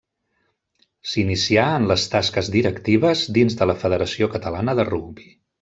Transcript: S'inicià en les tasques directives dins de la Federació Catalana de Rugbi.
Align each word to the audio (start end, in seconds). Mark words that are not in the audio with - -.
S'inicià 1.11 1.67
en 1.81 1.85
les 1.93 2.07
tasques 2.15 2.49
directives 2.57 3.23
dins 3.39 3.61
de 3.63 3.71
la 3.73 3.79
Federació 3.85 4.35
Catalana 4.37 4.79
de 4.81 4.91
Rugbi. 4.93 5.33